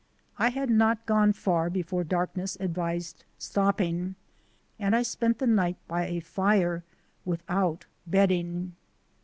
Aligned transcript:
I 0.39 0.49
had 0.49 0.71
not 0.71 1.05
gone 1.05 1.31
far 1.31 1.69
before 1.69 2.03
darkness 2.03 2.57
advised 2.59 3.23
stopping 3.37 4.15
and 4.79 4.95
I 4.95 5.03
spent 5.03 5.37
the 5.37 5.45
night 5.45 5.77
by 5.87 6.07
a 6.07 6.21
fire 6.21 6.83
without 7.23 7.85
bedding. 8.07 8.73